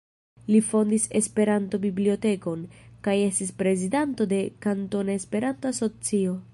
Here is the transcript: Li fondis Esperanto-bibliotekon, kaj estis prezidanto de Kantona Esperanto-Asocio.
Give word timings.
Li 0.53 0.59
fondis 0.69 1.03
Esperanto-bibliotekon, 1.19 2.63
kaj 3.09 3.15
estis 3.29 3.55
prezidanto 3.63 4.31
de 4.35 4.43
Kantona 4.67 5.23
Esperanto-Asocio. 5.23 6.41